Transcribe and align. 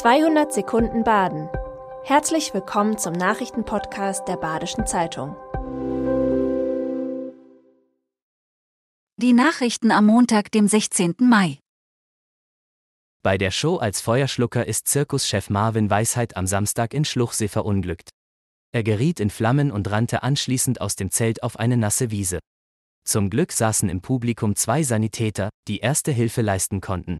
200 0.00 0.50
Sekunden 0.50 1.04
Baden. 1.04 1.50
Herzlich 2.04 2.54
willkommen 2.54 2.96
zum 2.96 3.12
Nachrichtenpodcast 3.12 4.26
der 4.26 4.38
Badischen 4.38 4.86
Zeitung. 4.86 5.36
Die 9.18 9.34
Nachrichten 9.34 9.90
am 9.90 10.06
Montag, 10.06 10.50
dem 10.52 10.68
16. 10.68 11.16
Mai. 11.18 11.58
Bei 13.22 13.36
der 13.36 13.50
Show 13.50 13.76
als 13.76 14.00
Feuerschlucker 14.00 14.66
ist 14.66 14.88
Zirkuschef 14.88 15.50
Marvin 15.50 15.90
Weisheit 15.90 16.34
am 16.34 16.46
Samstag 16.46 16.94
in 16.94 17.04
Schluchsee 17.04 17.48
verunglückt. 17.48 18.08
Er 18.72 18.82
geriet 18.82 19.20
in 19.20 19.28
Flammen 19.28 19.70
und 19.70 19.90
rannte 19.90 20.22
anschließend 20.22 20.80
aus 20.80 20.96
dem 20.96 21.10
Zelt 21.10 21.42
auf 21.42 21.58
eine 21.58 21.76
nasse 21.76 22.10
Wiese. 22.10 22.38
Zum 23.06 23.28
Glück 23.28 23.52
saßen 23.52 23.90
im 23.90 24.00
Publikum 24.00 24.56
zwei 24.56 24.82
Sanitäter, 24.82 25.50
die 25.68 25.80
erste 25.80 26.10
Hilfe 26.10 26.40
leisten 26.40 26.80
konnten. 26.80 27.18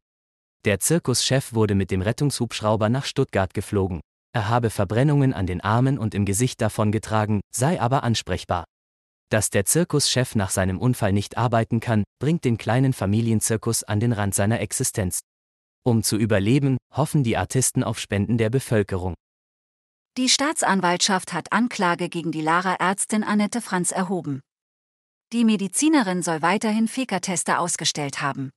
Der 0.67 0.79
Zirkuschef 0.79 1.55
wurde 1.55 1.75
mit 1.75 1.91
dem 1.91 2.03
Rettungshubschrauber 2.03 2.91
nach 2.91 3.07
Stuttgart 3.07 3.55
geflogen. 3.55 4.01
Er 4.35 4.49
habe 4.49 4.69
Verbrennungen 4.69 5.33
an 5.33 5.47
den 5.47 5.63
Armen 5.63 5.99
und 5.99 6.15
im 6.15 6.27
Gesicht 6.27 6.61
davongetragen, 6.61 7.41
sei 7.51 7.81
aber 7.81 8.05
ansprechbar. 8.05 8.65
Dass 9.31 9.49
der 9.49 9.65
Zirkuschef 9.65 10.35
nach 10.35 10.51
seinem 10.51 10.79
Unfall 10.79 11.15
nicht 11.15 11.39
arbeiten 11.39 11.81
kann, 11.81 12.05
bringt 12.19 12.45
den 12.45 12.59
kleinen 12.59 12.93
Familienzirkus 12.93 13.85
an 13.85 14.01
den 14.01 14.13
Rand 14.13 14.35
seiner 14.35 14.61
Existenz. 14.61 15.21
Um 15.83 16.03
zu 16.03 16.17
überleben, 16.19 16.77
hoffen 16.95 17.25
die 17.25 17.39
Artisten 17.39 17.83
auf 17.83 17.99
Spenden 17.99 18.37
der 18.37 18.51
Bevölkerung. 18.51 19.15
Die 20.19 20.29
Staatsanwaltschaft 20.29 21.33
hat 21.33 21.53
Anklage 21.53 22.11
gegen 22.11 22.33
die 22.33 22.43
Lara-Ärztin 22.43 23.25
Annette 23.25 23.63
Franz 23.63 23.93
erhoben. 23.93 24.41
Die 25.33 25.45
Medizinerin 25.45 26.23
soll 26.23 26.43
weiterhin 26.43 26.87
Feka-Teste 26.87 27.59
ausgestellt 27.59 28.21
haben. 28.21 28.51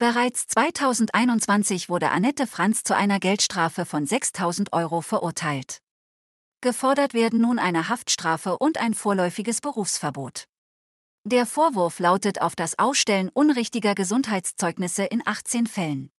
Bereits 0.00 0.46
2021 0.46 1.88
wurde 1.88 2.10
Annette 2.10 2.46
Franz 2.46 2.84
zu 2.84 2.94
einer 2.94 3.18
Geldstrafe 3.18 3.84
von 3.84 4.06
6000 4.06 4.72
Euro 4.72 5.00
verurteilt. 5.00 5.80
Gefordert 6.60 7.14
werden 7.14 7.40
nun 7.40 7.58
eine 7.58 7.88
Haftstrafe 7.88 8.58
und 8.58 8.78
ein 8.78 8.94
vorläufiges 8.94 9.60
Berufsverbot. 9.60 10.44
Der 11.24 11.46
Vorwurf 11.46 11.98
lautet 11.98 12.40
auf 12.40 12.54
das 12.54 12.78
Ausstellen 12.78 13.28
unrichtiger 13.34 13.96
Gesundheitszeugnisse 13.96 15.02
in 15.02 15.20
18 15.26 15.66
Fällen. 15.66 16.10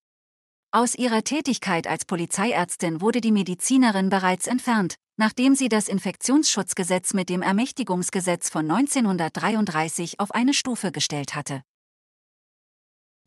Aus 0.72 0.96
ihrer 0.96 1.22
Tätigkeit 1.22 1.86
als 1.86 2.04
Polizeiärztin 2.04 3.00
wurde 3.00 3.20
die 3.20 3.32
Medizinerin 3.32 4.08
bereits 4.08 4.48
entfernt, 4.48 4.96
nachdem 5.16 5.54
sie 5.54 5.68
das 5.68 5.86
Infektionsschutzgesetz 5.86 7.14
mit 7.14 7.28
dem 7.28 7.42
Ermächtigungsgesetz 7.42 8.50
von 8.50 8.68
1933 8.68 10.18
auf 10.18 10.32
eine 10.32 10.52
Stufe 10.52 10.90
gestellt 10.90 11.36
hatte. 11.36 11.62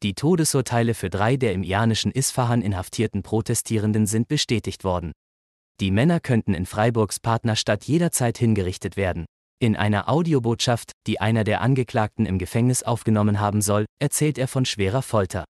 Die 0.04 0.16
Todesurteile 0.16 0.96
für 0.96 1.12
drei 1.12 1.38
der 1.38 1.54
im 1.54 1.62
iranischen 1.62 2.12
Isfahan 2.12 2.64
inhaftierten 2.64 3.22
Protestierenden 3.22 4.08
sind 4.08 4.28
bestätigt 4.28 4.84
worden. 4.84 5.12
Die 5.80 5.92
Männer 5.92 6.20
könnten 6.20 6.56
in 6.56 6.66
Freiburgs 6.66 7.20
Partnerstadt 7.20 7.86
jederzeit 7.86 8.40
hingerichtet 8.40 8.98
werden. 8.98 9.26
In 9.60 9.76
einer 9.76 10.10
Audiobotschaft, 10.10 10.92
die 11.06 11.22
einer 11.22 11.44
der 11.44 11.62
Angeklagten 11.62 12.26
im 12.26 12.40
Gefängnis 12.40 12.82
aufgenommen 12.82 13.40
haben 13.40 13.62
soll, 13.62 13.86
erzählt 14.00 14.40
er 14.40 14.48
von 14.48 14.66
schwerer 14.66 15.04
Folter. 15.04 15.46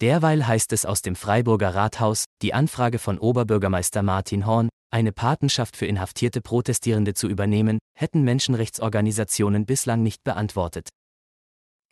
Derweil 0.00 0.46
heißt 0.46 0.72
es 0.72 0.86
aus 0.86 1.02
dem 1.02 1.16
Freiburger 1.16 1.74
Rathaus, 1.74 2.26
die 2.42 2.54
Anfrage 2.54 3.00
von 3.00 3.18
Oberbürgermeister 3.18 4.02
Martin 4.02 4.46
Horn, 4.46 4.68
eine 4.92 5.10
Patenschaft 5.10 5.76
für 5.76 5.86
inhaftierte 5.86 6.40
Protestierende 6.40 7.14
zu 7.14 7.28
übernehmen, 7.28 7.80
hätten 7.98 8.22
Menschenrechtsorganisationen 8.22 9.66
bislang 9.66 10.04
nicht 10.04 10.22
beantwortet. 10.22 10.88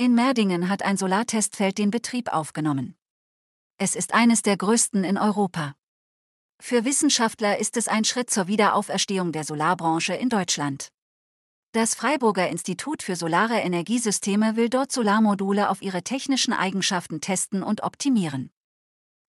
In 0.00 0.14
Merdingen 0.14 0.68
hat 0.68 0.84
ein 0.84 0.96
Solartestfeld 0.96 1.76
den 1.76 1.90
Betrieb 1.90 2.32
aufgenommen. 2.32 2.94
Es 3.78 3.96
ist 3.96 4.14
eines 4.14 4.42
der 4.42 4.56
größten 4.56 5.02
in 5.02 5.18
Europa. 5.18 5.74
Für 6.60 6.84
Wissenschaftler 6.84 7.58
ist 7.58 7.76
es 7.76 7.88
ein 7.88 8.04
Schritt 8.04 8.30
zur 8.30 8.46
Wiederauferstehung 8.46 9.32
der 9.32 9.42
Solarbranche 9.42 10.14
in 10.14 10.28
Deutschland. 10.28 10.92
Das 11.72 11.96
Freiburger 11.96 12.48
Institut 12.48 13.02
für 13.02 13.16
Solare 13.16 13.56
Energiesysteme 13.56 14.54
will 14.54 14.68
dort 14.68 14.92
Solarmodule 14.92 15.68
auf 15.68 15.82
ihre 15.82 16.04
technischen 16.04 16.52
Eigenschaften 16.52 17.20
testen 17.20 17.64
und 17.64 17.82
optimieren. 17.82 18.52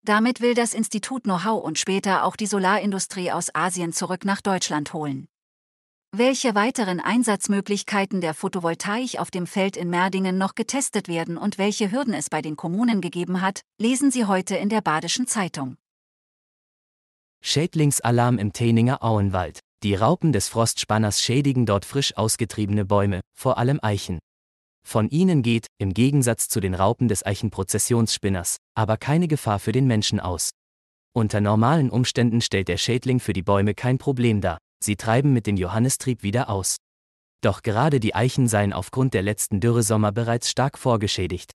Damit 0.03 0.40
will 0.40 0.53
das 0.53 0.75
Institut 0.75 1.24
Know-how 1.24 1.63
und 1.63 1.80
später 1.80 2.24
auch 2.25 2.36
die 2.36 2.46
Solarindustrie 2.46 3.31
aus 3.31 3.50
Asien 3.56 3.91
zurück 3.91 4.24
nach 4.24 4.41
Deutschland 4.41 4.94
holen. 4.94 5.30
Welche 6.12 6.56
weiteren 6.56 7.00
Einsatzmöglichkeiten 7.00 8.20
der 8.20 8.34
Photovoltaik 8.34 9.20
auf 9.20 9.30
dem 9.30 9.46
Feld 9.46 9.78
in 9.78 9.92
Merdingen 9.92 10.40
noch 10.40 10.56
getestet 10.56 11.08
werden 11.08 11.38
und 11.38 11.59
welche 11.59 11.92
Hürden 11.92 12.16
es 12.16 12.31
bei 12.31 12.42
den 12.42 12.56
Kommunen 12.56 13.00
gegeben 13.00 13.42
hat, 13.42 13.62
lesen 13.80 14.09
Sie 14.09 14.25
heute 14.25 14.56
in 14.56 14.69
der 14.69 14.81
Badischen 14.81 15.28
Zeitung. 15.28 15.78
Schädlingsalarm 17.42 18.40
im 18.40 18.53
Teninger 18.53 19.03
Auenwald. 19.03 19.59
Die 19.84 19.94
Raupen 19.94 20.34
des 20.34 20.50
Frostspanners 20.50 21.22
schädigen 21.22 21.68
dort 21.68 21.86
frisch 21.86 22.18
ausgetriebene 22.18 22.86
Bäume, 22.86 23.22
vor 23.38 23.59
allem 23.59 23.80
Eichen. 23.84 24.18
Von 24.86 25.09
ihnen 25.09 25.44
geht, 25.44 25.68
im 25.78 25.94
Gegensatz 25.94 26.50
zu 26.50 26.59
den 26.59 26.74
Raupen 26.74 27.08
des 27.08 27.24
Eichenprozessionsspinners, 27.24 28.58
aber 28.74 28.98
keine 28.98 29.28
Gefahr 29.28 29.59
für 29.59 29.74
den 29.74 29.86
Menschen 29.86 30.19
aus. 30.19 30.50
Unter 31.14 31.40
normalen 31.40 31.92
Umständen 31.92 32.42
stellt 32.42 32.68
der 32.68 32.78
Schädling 32.78 33.19
für 33.19 33.34
die 33.34 33.44
Bäume 33.44 33.75
kein 33.75 34.00
Problem 34.00 34.42
dar, 34.42 34.58
sie 34.84 34.95
treiben 34.95 35.34
mit 35.34 35.47
dem 35.47 35.57
Johannistrieb 35.57 36.23
wieder 36.23 36.50
aus. 36.50 36.78
Doch 37.41 37.63
gerade 37.63 38.00
die 38.00 38.16
Eichen 38.16 38.47
seien 38.47 38.73
aufgrund 38.73 39.13
der 39.13 39.22
letzten 39.22 39.59
Dürresommer 39.59 40.12
bereits 40.12 40.50
stark 40.50 40.78
vorgeschädigt. 40.78 41.51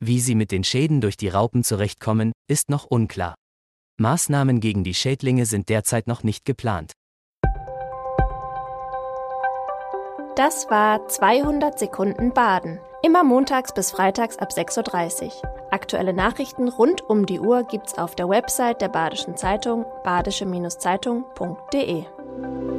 Wie 0.00 0.20
sie 0.20 0.34
mit 0.34 0.50
den 0.50 0.64
Schäden 0.64 1.00
durch 1.00 1.16
die 1.16 1.28
Raupen 1.28 1.64
zurechtkommen, 1.64 2.32
ist 2.48 2.68
noch 2.68 2.84
unklar. 2.84 3.34
Maßnahmen 3.98 4.60
gegen 4.60 4.84
die 4.84 4.94
Schädlinge 4.94 5.46
sind 5.46 5.68
derzeit 5.68 6.06
noch 6.06 6.24
nicht 6.24 6.44
geplant. 6.44 6.92
Das 10.36 10.68
war 10.68 11.06
200 11.06 11.78
Sekunden 11.78 12.32
Baden. 12.32 12.80
Immer 13.04 13.22
montags 13.22 13.72
bis 13.72 13.92
freitags 13.92 14.36
ab 14.38 14.50
6.30 14.50 15.26
Uhr. 15.26 15.32
Aktuelle 15.70 16.12
Nachrichten 16.12 16.68
rund 16.68 17.02
um 17.02 17.24
die 17.24 17.38
Uhr 17.38 17.62
gibt's 17.62 17.96
auf 17.96 18.16
der 18.16 18.28
Website 18.28 18.80
der 18.80 18.88
Badischen 18.88 19.36
Zeitung 19.36 19.86
badische-zeitung.de. 20.02 22.04
thank 22.42 22.62
you 22.62 22.73